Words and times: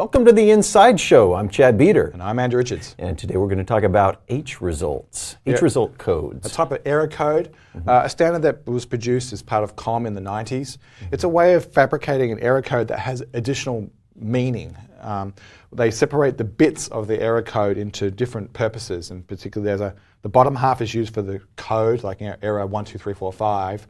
Welcome 0.00 0.24
to 0.24 0.32
the 0.32 0.50
Inside 0.50 0.98
Show. 0.98 1.34
I'm 1.34 1.50
Chad 1.50 1.76
Beeder. 1.76 2.06
And 2.06 2.22
I'm 2.22 2.38
Andrew 2.38 2.56
Richards. 2.56 2.96
And 2.98 3.18
today 3.18 3.36
we're 3.36 3.48
going 3.48 3.58
to 3.58 3.64
talk 3.64 3.82
about 3.82 4.26
HRESULTs, 4.28 5.36
H 5.44 5.56
Yeah. 5.56 5.58
result 5.60 5.98
codes. 5.98 6.46
A 6.46 6.48
type 6.48 6.72
of 6.72 6.78
error 6.86 7.06
code, 7.06 7.50
uh, 7.86 8.00
a 8.04 8.08
standard 8.08 8.40
that 8.40 8.66
was 8.66 8.86
produced 8.86 9.30
as 9.34 9.42
part 9.42 9.62
of 9.62 9.76
COM 9.76 10.06
in 10.06 10.14
the 10.14 10.20
90s. 10.22 10.78
It's 11.12 11.24
a 11.24 11.28
way 11.28 11.52
of 11.52 11.66
fabricating 11.66 12.32
an 12.32 12.40
error 12.40 12.62
code 12.62 12.88
that 12.88 12.98
has 13.00 13.22
additional 13.34 13.90
meaning. 14.16 14.74
Um, 15.02 15.34
they 15.70 15.90
separate 15.90 16.38
the 16.38 16.44
bits 16.44 16.88
of 16.88 17.06
the 17.06 17.20
error 17.20 17.42
code 17.42 17.76
into 17.76 18.10
different 18.10 18.54
purposes, 18.54 19.10
and 19.10 19.26
particularly 19.26 19.68
there's 19.68 19.82
a 19.82 19.94
the 20.22 20.30
bottom 20.30 20.54
half 20.54 20.80
is 20.80 20.94
used 20.94 21.12
for 21.12 21.20
the 21.20 21.42
code, 21.56 22.04
like 22.04 22.22
you 22.22 22.28
know, 22.28 22.36
error 22.40 22.64
one, 22.64 22.86
two, 22.86 22.96
three, 22.96 23.12
four, 23.12 23.34
five, 23.34 23.86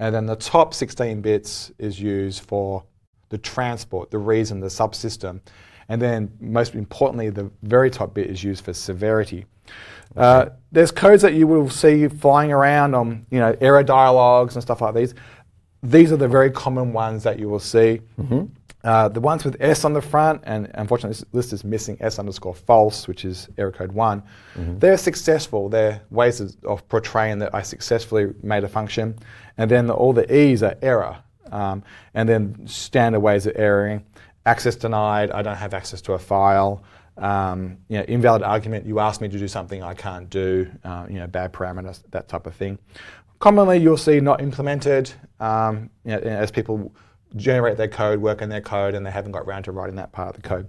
and 0.00 0.14
then 0.14 0.26
the 0.26 0.34
top 0.36 0.74
16 0.74 1.20
bits 1.20 1.70
is 1.78 2.00
used 2.00 2.42
for 2.42 2.82
the 3.34 3.38
transport, 3.54 4.04
the 4.10 4.18
reason, 4.34 4.60
the 4.60 4.68
subsystem, 4.68 5.40
and 5.88 6.00
then 6.00 6.30
most 6.40 6.74
importantly, 6.74 7.30
the 7.30 7.50
very 7.62 7.90
top 7.90 8.14
bit 8.14 8.26
is 8.30 8.44
used 8.44 8.64
for 8.64 8.72
severity. 8.72 9.44
Uh, 10.16 10.46
there's 10.70 10.92
codes 10.92 11.22
that 11.22 11.34
you 11.34 11.46
will 11.48 11.68
see 11.68 12.06
flying 12.08 12.52
around 12.52 12.94
on, 12.94 13.26
you 13.30 13.40
know, 13.40 13.52
error 13.60 13.82
dialogues 13.82 14.54
and 14.54 14.62
stuff 14.62 14.80
like 14.80 14.94
these. 14.94 15.14
These 15.82 16.12
are 16.12 16.16
the 16.16 16.28
very 16.28 16.50
common 16.50 16.92
ones 16.92 17.24
that 17.24 17.36
you 17.40 17.48
will 17.48 17.64
see. 17.74 18.00
Uh, 18.84 19.08
the 19.08 19.20
ones 19.20 19.44
with 19.44 19.56
S 19.60 19.84
on 19.84 19.94
the 19.94 20.00
front, 20.02 20.42
and 20.44 20.70
unfortunately 20.74 21.14
this 21.14 21.24
list 21.32 21.52
is 21.54 21.64
missing 21.64 21.96
S 22.00 22.18
underscore 22.18 22.54
false, 22.54 23.08
which 23.08 23.24
is 23.24 23.48
error 23.58 23.72
code 23.72 23.92
one, 23.92 24.22
they're 24.78 24.98
successful. 24.98 25.68
They're 25.68 26.02
ways 26.10 26.40
of, 26.40 26.54
of 26.64 26.86
portraying 26.88 27.38
that 27.40 27.54
I 27.54 27.62
successfully 27.62 28.32
made 28.42 28.62
a 28.62 28.68
function. 28.68 29.16
And 29.58 29.70
then 29.70 29.86
the, 29.88 29.94
all 29.94 30.12
the 30.12 30.26
E's 30.32 30.62
are 30.62 30.76
error. 30.82 31.16
Um, 31.54 31.82
and 32.14 32.28
then 32.28 32.66
standard 32.66 33.20
ways 33.20 33.46
of 33.46 33.56
erroring. 33.56 34.04
Access 34.46 34.76
denied, 34.76 35.30
I 35.30 35.42
don't 35.42 35.56
have 35.56 35.72
access 35.72 36.00
to 36.02 36.12
a 36.12 36.18
file. 36.18 36.82
Um, 37.16 37.78
you 37.88 37.98
know, 37.98 38.04
invalid 38.04 38.42
argument, 38.42 38.86
you 38.86 38.98
asked 38.98 39.20
me 39.20 39.28
to 39.28 39.38
do 39.38 39.48
something 39.48 39.82
I 39.82 39.94
can't 39.94 40.28
do. 40.28 40.70
Uh, 40.82 41.06
you 41.08 41.18
know, 41.20 41.26
bad 41.26 41.52
parameters, 41.52 42.02
that 42.10 42.28
type 42.28 42.46
of 42.46 42.54
thing. 42.54 42.78
Commonly, 43.38 43.78
you'll 43.78 43.96
see 43.96 44.20
not 44.20 44.40
implemented 44.40 45.12
um, 45.40 45.90
you 46.04 46.12
know, 46.12 46.18
as 46.18 46.50
people 46.50 46.92
generate 47.36 47.76
their 47.76 47.88
code, 47.88 48.20
work 48.20 48.42
in 48.42 48.48
their 48.48 48.60
code, 48.60 48.94
and 48.94 49.04
they 49.04 49.10
haven't 49.10 49.32
got 49.32 49.42
around 49.42 49.64
to 49.64 49.72
writing 49.72 49.96
that 49.96 50.12
part 50.12 50.36
of 50.36 50.42
the 50.42 50.48
code. 50.48 50.68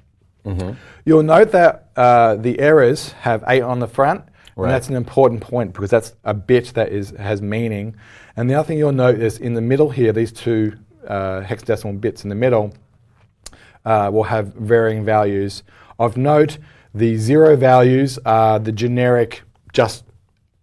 You'll 1.06 1.24
note 1.24 1.52
that 1.52 1.90
uh, 1.96 2.36
the 2.36 2.60
errors 2.60 3.12
have 3.14 3.44
eight 3.48 3.62
on 3.62 3.80
the 3.80 3.88
front, 3.88 4.24
Right. 4.56 4.68
and 4.68 4.74
that's 4.74 4.88
an 4.88 4.96
important 4.96 5.42
point 5.42 5.74
because 5.74 5.90
that's 5.90 6.14
a 6.24 6.34
bit 6.34 6.74
that 6.76 6.90
is 6.90 7.10
has 7.12 7.42
meaning. 7.42 7.96
And 8.38 8.50
the 8.50 8.54
other 8.54 8.68
thing 8.68 8.78
you'll 8.78 8.94
note 8.94 9.20
is 9.20 9.38
in 9.38 9.54
the 9.54 9.62
middle 9.62 9.90
here, 9.90 10.14
these 10.14 10.32
two 10.32 10.78
uh, 11.08 11.42
hexadecimal 11.42 12.00
bits 12.00 12.24
in 12.24 12.30
the 12.30 12.36
middle 12.36 12.74
uh, 13.84 14.10
will 14.12 14.24
have 14.24 14.54
varying 14.54 15.04
values. 15.04 15.64
Of 16.00 16.18
note, 16.18 16.58
the 16.94 17.18
zero 17.18 17.56
values 17.56 18.18
are 18.26 18.58
the 18.60 18.72
generic, 18.72 19.44
just 19.74 20.06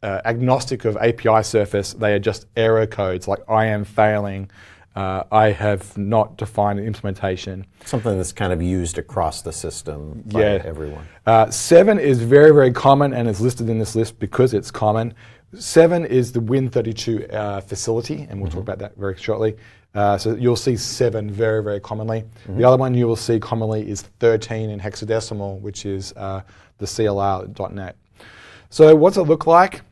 uh, 0.02 0.20
agnostic 0.24 0.84
of 0.84 0.96
API 0.96 1.42
surface. 1.42 1.92
They 1.92 2.14
are 2.14 2.18
just 2.18 2.46
error 2.56 2.86
codes, 2.86 3.28
like 3.28 3.40
I 3.48 3.66
am 3.66 3.84
failing. 3.84 4.50
Uh, 4.94 5.24
I 5.32 5.50
have 5.52 5.96
not 5.96 6.36
defined 6.36 6.78
an 6.78 6.84
implementation. 6.86 7.66
Something 7.86 8.16
that's 8.18 8.32
kind 8.32 8.52
of 8.52 8.60
used 8.60 8.98
across 8.98 9.40
the 9.40 9.52
system 9.52 10.22
by 10.26 10.40
Yeah. 10.40 10.62
everyone. 10.64 11.06
Uh, 11.26 11.50
seven 11.50 11.98
is 11.98 12.20
very, 12.22 12.52
very 12.52 12.72
common 12.72 13.14
and 13.14 13.26
is 13.28 13.40
listed 13.40 13.70
in 13.70 13.78
this 13.78 13.94
list 13.96 14.18
because 14.18 14.52
it's 14.52 14.70
common. 14.70 15.14
Seven 15.58 16.04
is 16.04 16.32
the 16.32 16.40
Win32 16.40 17.32
uh, 17.32 17.60
facility, 17.62 18.26
and 18.28 18.40
we'll 18.40 18.50
talk 18.50 18.60
about 18.62 18.78
that 18.80 18.96
very 18.96 19.16
shortly. 19.16 19.56
Uh, 19.94 20.16
so 20.16 20.34
you'll 20.34 20.56
see 20.56 20.76
seven 20.76 21.30
very, 21.30 21.62
very 21.62 21.78
commonly. 21.80 22.24
The 22.48 22.64
other 22.64 22.78
one 22.78 22.94
you 22.94 23.06
will 23.06 23.16
see 23.16 23.38
commonly 23.38 23.88
is 23.88 24.02
13 24.20 24.70
in 24.70 24.80
hexadecimal, 24.80 25.60
which 25.60 25.84
is 25.84 26.12
uh, 26.16 26.40
the 26.78 26.86
CLR.NET. 26.86 27.96
So 28.70 28.94
what's 28.96 29.18
it 29.18 29.22
look 29.22 29.46
like? 29.46 29.82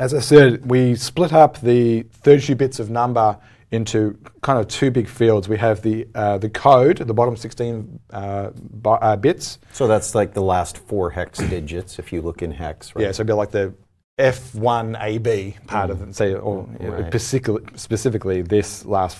As 0.00 0.12
I 0.14 0.18
said, 0.18 0.68
we 0.68 0.96
split 0.96 1.32
up 1.32 1.60
the 1.60 2.02
32 2.02 2.56
bits 2.56 2.80
of 2.80 2.90
number 2.90 3.38
into 3.74 4.18
kind 4.42 4.58
of 4.58 4.68
two 4.68 4.90
big 4.90 5.08
fields. 5.08 5.48
We 5.48 5.58
have 5.58 5.82
the 5.82 6.06
uh, 6.14 6.38
the 6.38 6.48
code, 6.50 6.98
the 6.98 7.14
bottom 7.14 7.36
16 7.36 8.00
uh, 8.12 8.50
uh, 8.84 9.16
bits, 9.16 9.58
So 9.72 9.86
that's 9.86 10.14
like 10.14 10.34
the 10.34 10.42
last 10.42 10.78
four 10.78 11.10
hex 11.10 11.38
digits 11.50 11.98
if 11.98 12.12
you 12.12 12.22
look 12.22 12.42
in 12.42 12.52
hex, 12.52 12.94
right? 12.94 13.02
Yeah, 13.02 13.12
so 13.12 13.16
it'd 13.20 13.26
be 13.26 13.32
like 13.32 13.50
the 13.50 13.74
F1AB 14.18 15.66
part 15.66 15.90
of 15.90 16.02
it, 16.02 16.14
say, 16.14 16.34
or 16.34 16.68
Right. 16.80 17.06
specifically, 17.06 17.62
specifically 17.74 18.42
this 18.42 18.84
last 18.84 19.16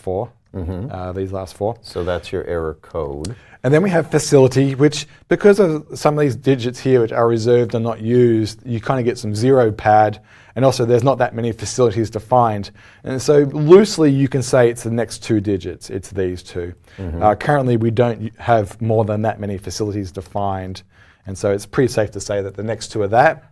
4 0.55 0.89
uh, 0.91 1.13
these 1.13 1.33
last 1.33 1.57
four. 1.57 1.77
So 1.83 2.05
that's 2.05 2.33
your 2.33 2.45
error 2.45 2.75
code. 2.81 3.35
And 3.63 3.73
then 3.73 3.83
we 3.83 3.91
have 3.91 4.11
facility, 4.11 4.75
which 4.75 5.07
because 5.29 5.59
of 5.59 5.87
some 5.95 6.19
of 6.19 6.21
these 6.21 6.37
digits 6.37 6.79
here 6.79 7.01
which 7.01 7.13
are 7.13 7.27
reserved 7.27 7.75
and 7.75 7.83
not 7.83 8.01
used, 8.03 8.65
you 8.67 8.81
kind 8.81 9.01
of 9.01 9.07
get 9.07 9.17
some 9.19 9.35
zero 9.35 9.73
pad, 9.73 10.21
and 10.55 10.65
also 10.67 10.85
there's 10.85 11.03
not 11.03 11.17
that 11.19 11.35
many 11.35 11.51
facilities 11.51 12.11
defined. 12.11 12.71
And 13.05 13.21
so 13.23 13.39
loosely 13.41 14.11
you 14.11 14.29
can 14.29 14.43
say 14.43 14.69
it's 14.69 14.83
the 14.83 14.91
next 14.91 15.23
two 15.23 15.41
digits, 15.41 15.89
it's 15.91 16.11
these 16.11 16.43
2 16.43 16.75
Uh, 17.23 17.35
currently 17.35 17.77
we 17.79 17.91
don't 17.91 18.39
have 18.39 18.81
more 18.83 19.05
than 19.07 19.23
that 19.23 19.41
many 19.41 19.57
facilities 19.59 20.13
defined, 20.13 20.83
and 21.27 21.37
so 21.37 21.51
it's 21.51 21.65
pretty 21.67 21.91
safe 21.93 22.11
to 22.11 22.21
say 22.21 22.43
that 22.43 22.55
the 22.57 22.63
next 22.63 22.89
two 22.93 23.01
are 23.03 23.09
that. 23.09 23.51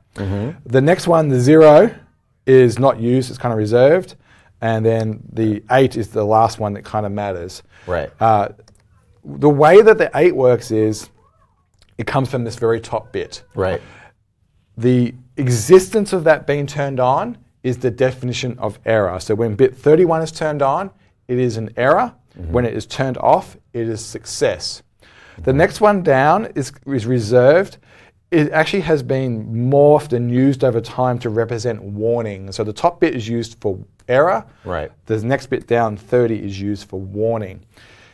The 0.66 0.80
next 0.82 1.08
one, 1.08 1.28
the 1.28 1.40
zero, 1.40 1.90
is 2.44 2.78
not 2.78 3.00
used, 3.00 3.30
it's 3.30 3.38
kind 3.38 3.52
of 3.52 3.58
reserved. 3.58 4.14
And 4.62 4.87
then 4.87 5.21
the 5.33 5.62
eight 5.71 5.97
is 5.97 6.09
the 6.09 6.25
last 6.25 6.59
one 6.59 6.73
that 6.75 6.84
kind 6.84 7.05
of 7.05 7.12
matters. 7.12 7.62
Right. 7.87 8.11
Uh, 8.21 8.49
the 9.25 9.49
way 9.49 9.83
that 9.83 9.99
the 9.99 10.11
8 10.15 10.34
works 10.34 10.71
is 10.71 11.11
it 11.99 12.06
comes 12.06 12.28
from 12.31 12.45
this 12.45 12.56
very 12.56 12.81
top 12.81 13.12
bit. 13.12 13.43
Right. 13.55 13.81
The 14.77 15.15
existence 15.37 16.12
of 16.12 16.25
that 16.25 16.47
being 16.47 16.67
turned 16.67 17.00
on 17.00 17.39
is 17.62 17.78
the 17.78 17.91
definition 17.91 18.59
of 18.59 18.78
error. 18.84 19.21
So 19.21 19.34
when 19.34 19.55
bit 19.55 19.77
31 19.77 20.23
is 20.23 20.33
turned 20.33 20.62
on, 20.62 20.91
it 21.29 21.39
is 21.39 21.56
an 21.56 21.71
error. 21.77 22.15
When 22.34 22.65
it 22.65 22.75
is 22.75 22.87
turned 22.87 23.19
off, 23.19 23.56
it 23.73 23.89
is 23.89 24.05
success. 24.05 24.83
The 25.39 25.53
next 25.53 25.81
one 25.81 26.03
down 26.03 26.47
is, 26.55 26.73
is 26.87 27.06
reserved. 27.06 27.79
It 28.31 28.50
actually 28.53 28.81
has 28.83 29.03
been 29.03 29.47
morphed 29.71 30.15
and 30.15 30.31
used 30.31 30.65
over 30.65 30.81
time 30.81 31.19
to 31.21 31.29
represent 31.29 31.83
warning. 31.83 32.50
So 32.53 32.65
the 32.65 32.73
top 32.73 33.00
bit 33.00 33.15
is 33.15 33.29
used 33.29 33.59
for 33.61 33.79
error. 34.08 34.44
Right. 34.64 34.90
The 35.06 35.22
next 35.22 35.46
bit 35.46 35.66
down, 35.66 35.96
30, 35.96 36.44
is 36.44 36.60
used 36.60 36.88
for 36.88 37.00
warning. 37.00 37.64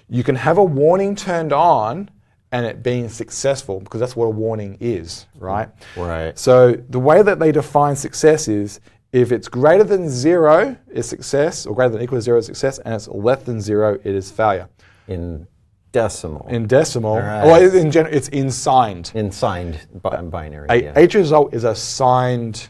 You 0.09 0.22
can 0.22 0.37
have 0.37 0.59
a 0.59 0.65
warning 0.65 1.15
turned 1.15 1.53
on 1.53 2.10
and 2.50 2.65
it 2.65 2.82
being 2.82 3.09
successful 3.09 3.81
because 3.81 4.00
that's 4.00 4.16
what 4.16 4.26
a 4.26 4.31
warning 4.31 4.78
is, 4.81 5.26
right? 5.38 5.69
Right. 5.97 6.38
So 6.38 6.72
the 6.72 6.99
way 6.99 7.22
that 7.22 7.38
they 7.38 7.53
define 7.53 7.94
success 7.94 8.49
is 8.49 8.81
if 9.12 9.32
it's 9.32 9.49
greater 9.49 9.84
than 9.84 10.09
zero 10.09 10.76
is 10.91 11.09
success, 11.09 11.66
or 11.66 11.75
greater 11.75 11.91
than 11.91 12.00
or 12.00 12.05
equal 12.05 12.19
to 12.19 12.22
zero 12.22 12.38
is 12.38 12.47
success, 12.47 12.78
and 12.78 12.94
it's 12.94 13.09
less 13.09 13.43
than 13.43 13.60
zero, 13.60 13.94
it 13.94 14.15
is 14.15 14.31
failure. 14.31 14.69
In 15.06 15.47
decimal. 15.93 16.47
In 16.49 16.66
decimal, 16.66 17.16
right. 17.16 17.44
well, 17.44 17.75
in 17.75 17.91
general, 17.91 18.15
it's 18.15 18.28
in 18.28 18.50
signed. 18.50 19.10
in 19.15 19.31
signed 19.31 19.87
bi- 20.03 20.20
binary. 20.22 20.66
A 20.69 20.82
yeah. 20.82 20.94
HRESULT 20.94 21.55
is 21.55 21.65
a 21.65 21.75
signed 21.75 22.69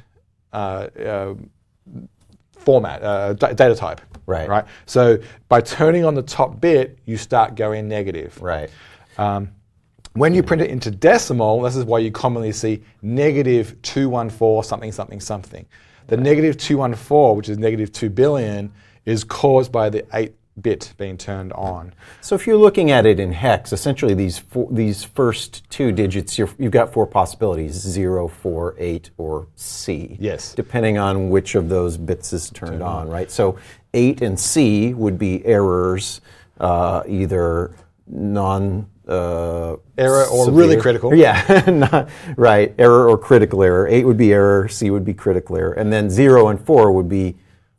uh, 0.52 0.88
uh, 1.04 1.34
format, 2.68 3.02
uh, 3.02 3.32
da- 3.32 3.54
data 3.54 3.74
type. 3.74 4.02
Right. 4.26 4.46
Right. 4.46 4.66
So 4.84 5.18
by 5.48 5.62
turning 5.62 6.04
on 6.04 6.14
the 6.14 6.22
top 6.22 6.60
bit, 6.60 6.98
you 7.06 7.16
start 7.16 7.54
going 7.54 7.88
negative. 7.88 8.42
right. 8.42 8.68
When 10.12 10.34
you 10.34 10.42
print 10.42 10.62
it 10.62 10.70
into 10.70 10.90
decimal, 10.90 11.62
this 11.62 11.76
is 11.76 11.84
why 11.84 12.00
you 12.00 12.10
commonly 12.10 12.52
see 12.52 12.82
negative 13.00 13.80
214 13.82 14.68
something 14.68 14.92
something 14.92 15.20
something. 15.20 15.64
The 16.08 16.16
negative 16.16 16.58
214, 16.58 17.36
which 17.36 17.48
is 17.48 17.56
negative 17.56 17.92
2 17.92 18.10
billion, 18.10 18.72
is 19.06 19.24
caused 19.24 19.72
by 19.72 19.88
the 19.88 20.04
8 20.12 20.34
bit 20.63 20.93
being 20.99 21.16
turned 21.16 21.53
on. 21.53 21.95
So 22.21 22.34
if 22.34 22.47
you're 22.47 22.57
looking 22.57 22.91
at 22.91 23.07
it 23.07 23.19
in 23.21 23.33
hex, 23.33 23.72
essentially 23.72 24.15
these 24.15 24.39
four, 24.39 24.69
these 24.71 25.05
first 25.05 25.69
two 25.71 25.93
digits, 25.93 26.39
you're, 26.39 26.51
you've 26.59 26.72
got 26.72 26.93
four 26.93 27.07
possibilities: 27.07 27.75
zero, 27.75 28.28
four, 28.28 28.75
eight, 28.78 29.10
or 29.19 29.49
C. 29.57 30.16
Yes. 30.21 30.55
Depending 30.55 30.99
on 30.99 31.31
which 31.31 31.55
of 31.55 31.69
those 31.69 31.97
bits 31.97 32.33
is 32.33 32.51
turned 32.51 32.83
on, 32.83 33.09
right? 33.09 33.31
So 33.31 33.59
eight 33.95 34.21
and 34.22 34.39
C 34.39 34.95
would 34.95 35.19
be 35.19 35.45
errors, 35.47 36.21
uh, 36.60 37.03
either 37.09 37.72
non. 38.07 38.89
Uh, 39.07 39.77
Error 39.97 40.27
or 40.27 40.45
severe- 40.45 40.60
really 40.60 40.77
critical. 40.77 41.15
Yeah, 41.15 41.65
not- 41.91 42.10
right. 42.37 42.75
Error 42.78 43.09
or 43.09 43.16
critical 43.16 43.63
error. 43.63 43.89
Eight 43.89 44.05
would 44.05 44.19
be 44.19 44.34
error. 44.34 44.69
C 44.69 44.91
would 44.91 45.05
be 45.07 45.15
critical 45.15 45.57
error, 45.57 45.72
and 45.72 45.91
then 45.91 46.10
zero 46.10 46.49
and 46.49 46.60
four 46.60 46.93
would 46.93 47.09
be 47.09 47.37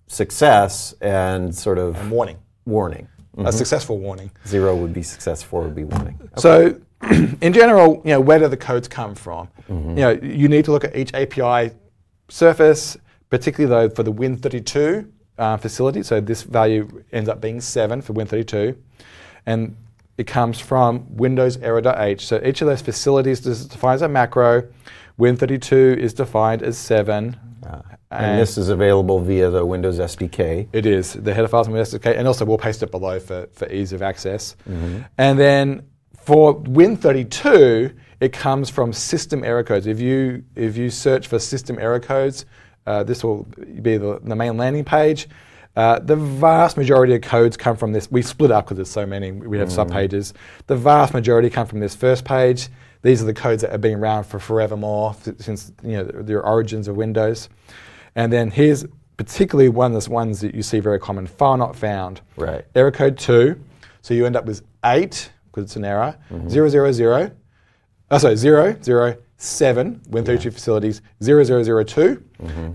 success 0.08 0.96
and 1.02 1.54
sort 1.54 1.78
of 1.78 1.96
And 1.98 2.10
warning. 2.10 2.38
Warning. 2.69 3.07
A 3.38 3.51
successful 3.54 4.00
warning. 4.00 4.31
Zero 4.45 4.75
would 4.75 4.94
be 4.94 5.04
successful, 5.04 5.62
would 5.62 5.75
be 5.75 5.86
warning. 5.86 6.19
So, 6.38 6.80
in 7.42 7.54
general, 7.54 8.01
you 8.04 8.12
know, 8.12 8.19
where 8.19 8.38
do 8.39 8.48
the 8.50 8.57
codes 8.57 8.88
come 8.88 9.16
from? 9.16 9.48
You 9.69 10.01
know, 10.04 10.10
you 10.21 10.50
need 10.50 10.66
to 10.66 10.71
look 10.71 10.83
at 10.83 10.95
each 10.95 11.13
API 11.13 11.74
surface, 12.27 12.98
particularly 13.30 13.88
though 13.88 13.95
for 13.95 14.04
the 14.04 14.12
Win32 14.12 15.10
uh, 15.38 15.57
facility. 15.57 16.04
So 16.04 16.19
this 16.19 16.44
value 16.44 17.04
ends 17.13 17.30
up 17.30 17.39
being 17.39 17.62
seven 17.62 18.01
for 18.01 18.13
Win32, 18.13 18.75
and 19.45 19.77
it 20.18 20.27
comes 20.27 20.60
from 20.60 21.06
Windows 21.16 21.57
error.h. 21.57 22.27
So 22.27 22.42
each 22.44 22.62
of 22.62 22.68
those 22.68 22.81
facilities 22.81 23.45
is 23.45 23.66
defined 23.68 23.95
as 23.95 24.01
a 24.01 24.10
macro. 24.10 24.68
Win32 25.18 25.98
is 25.98 26.13
defined 26.13 26.62
as 26.62 26.77
7. 27.69 27.83
And, 28.12 28.39
this 28.39 28.57
is 28.57 28.69
available 28.69 29.19
via 29.19 29.50
the 29.50 29.66
Windows 29.66 30.00
SDK. 30.00 30.68
It 30.74 30.86
is 30.86 31.13
the 31.13 31.33
header 31.33 31.48
files 31.48 31.68
in 31.68 31.74
Windows 31.74 31.94
SDK, 31.94 32.18
and 32.18 32.27
also 32.27 32.45
we'll 32.45 32.57
paste 32.57 32.81
it 32.81 32.92
below 32.92 33.19
for, 33.19 33.48
for 33.54 33.71
ease 33.71 33.94
of 33.94 34.01
access. 34.01 34.56
And 35.18 35.39
then 35.39 35.83
for 36.24 36.60
Win32, 36.62 37.95
it 38.19 38.33
comes 38.33 38.69
from 38.69 38.94
system 38.94 39.44
error 39.44 39.63
codes. 39.63 39.88
If 39.88 40.00
you 40.00 40.44
if 40.56 40.75
you 40.75 40.89
search 40.89 41.27
for 41.27 41.39
system 41.39 41.77
error 41.80 42.00
codes, 42.00 42.45
uh, 42.86 43.04
this 43.04 43.24
will 43.24 43.44
be 43.81 43.98
the, 43.98 44.19
the 44.24 44.36
main 44.36 44.57
landing 44.57 44.86
page. 44.86 45.27
Uh, 45.75 46.00
the 46.00 46.16
vast 46.16 46.75
majority 46.75 47.16
of 47.16 47.21
codes 47.21 47.56
come 47.56 47.77
from 47.77 47.94
this. 47.94 48.12
We 48.12 48.21
split 48.21 48.51
up 48.51 48.66
because 48.66 48.77
there's 48.77 48.89
so 48.89 49.06
many. 49.06 49.31
We 49.31 49.60
have 49.60 49.69
subpages. 49.69 50.33
The 50.68 50.75
vast 50.75 51.13
majority 51.13 51.50
come 51.50 51.68
from 51.68 51.80
this 51.80 51.95
first 51.95 52.25
page. 52.25 52.69
These 53.01 53.22
are 53.22 53.25
the 53.25 53.34
codes 53.34 53.62
that 53.62 53.72
have 53.72 53.81
been 53.81 54.00
around 54.00 54.25
for 54.25 54.40
forevermore 54.40 55.16
since 55.40 55.72
you 55.84 55.98
know 55.98 56.04
the, 56.04 56.40
origins 56.40 56.88
of 56.88 56.98
Windows. 56.98 57.50
And 58.16 58.31
then 58.31 58.51
here's 58.51 58.86
particularly 59.18 59.69
one 59.69 59.96
of 59.96 60.04
the 60.04 60.10
ones 60.10 60.42
that 60.42 60.54
you 60.54 60.63
see 60.63 60.80
very 60.80 61.00
common: 61.00 61.28
file 61.28 61.57
not 61.57 61.75
found. 61.75 62.22
Right. 62.36 62.66
Error 62.75 62.92
code 62.92 63.18
two. 63.18 63.60
So 64.01 64.13
you 64.13 64.25
end 64.25 64.36
up 64.36 64.46
with 64.46 64.63
eight 64.86 65.31
because 65.46 65.63
it's 65.63 65.75
an 65.75 65.86
error. 65.86 66.18
Zero 66.50 66.68
zero 66.69 66.92
zero. 66.92 67.31
Oh, 68.12 68.18
sorry, 68.18 68.36
zero 68.36 68.75
zero 68.84 69.16
seven. 69.38 70.02
Win32 70.10 70.54
facilities 70.54 71.02
zero 71.24 71.44
zero 71.44 71.63
zero 71.63 71.84
two. 71.84 72.24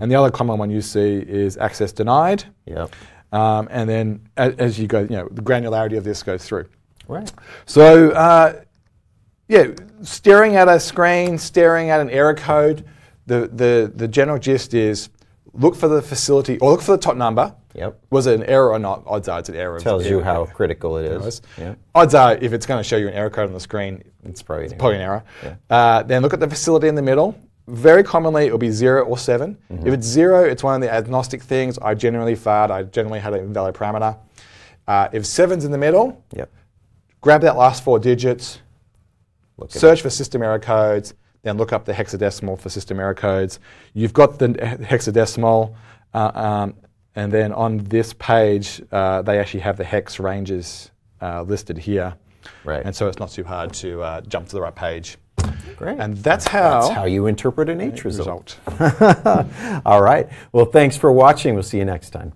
And 0.01 0.11
the 0.11 0.15
other 0.15 0.31
common 0.31 0.57
one 0.57 0.69
you 0.69 0.81
see 0.81 1.17
is 1.17 1.57
access 1.57 1.91
denied. 1.91 2.45
Yep. 2.65 2.95
Um, 3.31 3.67
and 3.69 3.89
then 3.89 4.29
as, 4.37 4.55
as 4.55 4.79
you 4.79 4.87
go, 4.87 5.01
you 5.01 5.09
know, 5.09 5.27
the 5.29 5.41
granularity 5.41 5.97
of 5.97 6.03
this 6.03 6.23
goes 6.23 6.45
through. 6.45 6.67
Right. 7.07 7.31
So, 7.65 8.11
uh, 8.11 8.61
yeah, 9.47 9.67
staring 10.01 10.55
at 10.55 10.67
a 10.67 10.79
screen, 10.79 11.37
staring 11.37 11.89
at 11.89 11.99
an 12.01 12.09
error 12.09 12.33
code, 12.33 12.85
the, 13.27 13.49
the, 13.53 13.91
the 13.95 14.07
general 14.07 14.39
gist 14.39 14.73
is 14.73 15.09
look 15.53 15.75
for 15.75 15.87
the 15.87 16.01
facility 16.01 16.57
or 16.59 16.71
look 16.71 16.81
for 16.81 16.91
the 16.93 16.97
top 16.97 17.15
number. 17.15 17.55
Yep. 17.73 17.99
Was 18.09 18.25
it 18.27 18.35
an 18.35 18.43
error 18.45 18.71
or 18.71 18.79
not? 18.79 19.03
Odds 19.05 19.27
are 19.27 19.39
it's 19.39 19.49
an 19.49 19.55
error. 19.55 19.79
Tells 19.79 20.05
you 20.05 20.17
Error- 20.17 20.23
how 20.23 20.45
critical 20.45 20.97
it 20.97 21.05
is. 21.11 21.41
Yeah. 21.57 21.75
Odds 21.93 22.13
are 22.15 22.35
if 22.37 22.53
it's 22.53 22.65
going 22.65 22.79
to 22.81 22.87
show 22.87 22.95
you 22.97 23.07
an 23.09 23.13
error 23.13 23.29
code 23.29 23.47
on 23.47 23.53
the 23.53 23.59
screen, 23.59 24.01
It's 24.23 24.41
probably, 24.41 24.69
probably 24.69 24.95
an 24.95 25.01
error. 25.01 25.23
Yeah. 25.43 25.55
Uh, 25.69 26.03
then 26.03 26.21
look 26.21 26.33
at 26.33 26.39
the 26.39 26.49
facility 26.49 26.87
in 26.87 26.95
the 26.95 27.01
middle. 27.01 27.37
Very 27.67 28.03
commonly, 28.03 28.45
it'll 28.45 28.57
be 28.59 28.69
zero 28.69 29.03
or 29.03 29.17
7 29.17 29.57
Mm-hmm. 29.71 29.87
If 29.87 29.93
it's 29.95 30.07
zero, 30.07 30.43
it's 30.45 30.63
one 30.63 30.75
of 30.75 30.81
the 30.81 30.93
agnostic 30.93 31.41
things. 31.41 31.77
I 31.79 31.95
generally 31.95 32.35
fired. 32.35 32.71
I 32.71 32.83
generally 32.83 33.19
had 33.19 33.33
an 33.33 33.39
invalid 33.43 33.75
parameter. 33.75 34.17
Uh, 34.87 35.09
if 35.11 35.25
seven's 35.25 35.65
in 35.65 35.71
the 35.71 35.77
middle, 35.77 36.23
Yep. 36.35 36.49
grab 37.21 37.41
that 37.41 37.57
last 37.57 37.83
four 37.83 37.97
digits, 37.99 38.59
search 39.69 40.01
for 40.01 40.09
system 40.09 40.41
error 40.41 40.59
codes, 40.59 41.13
then 41.43 41.57
look 41.57 41.71
up 41.71 41.85
the 41.85 41.93
hexadecimal 41.93 42.59
for 42.59 42.69
system 42.69 42.99
error 42.99 43.13
codes. 43.13 43.59
You've 43.93 44.13
got 44.13 44.39
the 44.39 44.49
hexadecimal, 44.49 45.75
uh, 46.13 46.31
um, 46.33 46.75
and 47.15 47.31
then 47.31 47.53
on 47.53 47.77
this 47.77 48.13
page, 48.13 48.81
uh, 48.91 49.21
they 49.21 49.39
actually 49.39 49.61
have 49.61 49.77
the 49.77 49.83
hex 49.83 50.19
ranges 50.19 50.91
uh, 51.21 51.43
listed 51.43 51.77
here. 51.77 52.15
Right. 52.63 52.85
And 52.85 52.95
so 52.95 53.07
it's 53.07 53.19
not 53.19 53.31
too 53.31 53.43
hard 53.43 53.73
to 53.75 54.01
uh, 54.01 54.21
jump 54.21 54.47
to 54.49 54.55
the 54.55 54.61
right 54.61 54.75
page. 54.75 55.17
Great. 55.77 55.99
And 55.99 56.17
that's 56.17 56.47
how, 56.47 56.81
That's 56.81 56.93
how 56.93 57.05
you 57.05 57.27
interpret 57.27 57.69
an 57.69 57.79
HRESULT. 57.79 58.03
result. 58.03 58.59
All 59.85 60.01
right. 60.01 60.29
Well, 60.51 60.65
thanks 60.65 60.97
for 60.97 61.11
watching. 61.11 61.53
We'll 61.53 61.63
see 61.63 61.77
you 61.77 61.85
next 61.85 62.11
time. 62.11 62.33